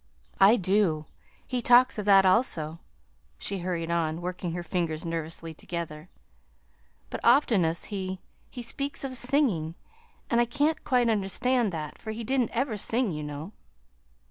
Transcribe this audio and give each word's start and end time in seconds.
"I 0.39 0.55
do; 0.55 1.05
he 1.45 1.61
talks 1.61 1.99
of 1.99 2.05
that, 2.05 2.25
also," 2.25 2.79
she 3.37 3.59
hurried 3.59 3.91
on, 3.91 4.19
working 4.19 4.53
her 4.53 4.63
fingers 4.63 5.05
nervously 5.05 5.53
together; 5.53 6.09
"but 7.11 7.19
oftenest 7.23 7.85
he 7.93 8.19
he 8.49 8.63
speaks 8.63 9.03
of 9.03 9.15
singing, 9.15 9.75
and 10.27 10.41
I 10.41 10.45
can't 10.45 10.83
quite 10.83 11.07
understand 11.07 11.71
that, 11.73 11.99
for 11.99 12.09
he 12.13 12.23
didn't 12.23 12.49
ever 12.49 12.77
sing, 12.77 13.11
you 13.11 13.21
know." 13.21 13.51